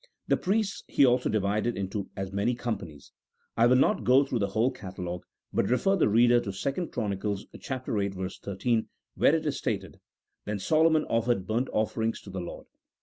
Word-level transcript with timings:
The 0.27 0.35
priests 0.35 0.83
he 0.87 1.05
also 1.05 1.29
divided 1.29 1.77
into 1.77 2.09
as 2.17 2.33
many 2.33 2.55
companies; 2.55 3.11
I 3.55 3.67
will 3.67 3.75
not 3.75 4.03
go 4.03 4.25
through 4.25 4.39
the 4.39 4.47
whole 4.47 4.71
catalogue, 4.71 5.27
but 5.53 5.69
refer 5.69 5.95
the 5.95 6.09
reader 6.09 6.39
to 6.39 6.51
2 6.51 6.87
Chron. 6.87 7.19
viii. 7.19 8.27
13, 8.29 8.89
where 9.13 9.35
it 9.35 9.45
is 9.45 9.57
stated," 9.59 9.99
Then 10.45 10.57
Solomon 10.57 11.03
offered 11.03 11.45
burnt 11.45 11.69
offerings 11.71 12.19
to 12.21 12.31
the 12.31 12.41
Lord 12.41 12.65